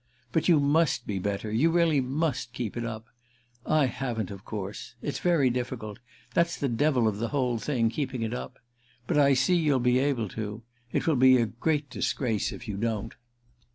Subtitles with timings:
[0.31, 3.05] But you must be better—you really must keep it up.
[3.67, 4.95] I haven't of course.
[5.03, 8.57] It's very difficult—that's the devil of the whole thing, keeping it up.
[9.05, 10.63] But I see you'll be able to.
[10.91, 13.13] It will be a great disgrace if you don't."